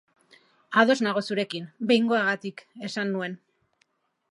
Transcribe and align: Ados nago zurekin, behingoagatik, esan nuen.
Ados 0.83 0.95
nago 1.07 1.23
zurekin, 1.27 1.67
behingoagatik, 1.91 2.65
esan 2.91 3.13
nuen. 3.17 3.39